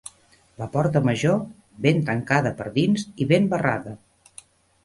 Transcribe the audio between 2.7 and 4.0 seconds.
dins i ben barrada